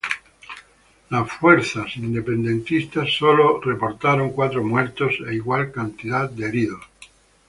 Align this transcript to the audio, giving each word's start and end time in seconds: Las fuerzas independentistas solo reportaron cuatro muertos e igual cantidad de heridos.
Las 1.11 1.31
fuerzas 1.31 1.95
independentistas 1.95 3.13
solo 3.15 3.61
reportaron 3.61 4.31
cuatro 4.31 4.63
muertos 4.63 5.13
e 5.27 5.35
igual 5.35 5.71
cantidad 5.71 6.27
de 6.27 6.47
heridos. 6.47 6.83